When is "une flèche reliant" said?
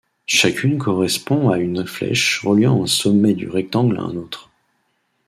1.59-2.81